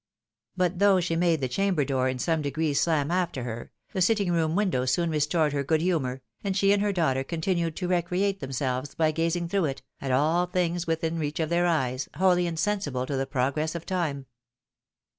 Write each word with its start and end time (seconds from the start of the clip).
But 0.57 0.79
though 0.79 0.99
she 0.99 1.15
made 1.15 1.41
the 1.41 1.47
chamber 1.47 1.85
door 1.85 2.09
in 2.09 2.17
some 2.17 2.41
degree 2.41 2.73
slam 2.73 3.11
after 3.11 3.43
her, 3.43 3.71
the 3.93 4.01
sitting 4.01 4.31
room 4.31 4.55
window 4.55 4.85
soon 4.85 5.11
restored 5.11 5.53
her 5.53 5.63
good 5.63 5.79
humour, 5.81 6.23
and 6.43 6.57
she 6.57 6.71
and 6.73 6.81
her 6.81 6.91
daughter 6.91 7.23
continued 7.23 7.75
to 7.75 7.87
recreate 7.87 8.39
themselves 8.39 8.95
by 8.95 9.11
gazing 9.11 9.47
through 9.49 9.65
it, 9.65 9.83
at 10.01 10.09
all 10.09 10.47
things 10.47 10.87
within 10.87 11.19
reach 11.19 11.39
of 11.39 11.49
their 11.49 11.67
eyes, 11.67 12.09
wholly 12.15 12.47
in 12.47 12.57
sensible 12.57 13.05
to 13.05 13.15
the 13.15 13.27
progress 13.27 13.75
of 13.75 13.85
time. 13.85 14.25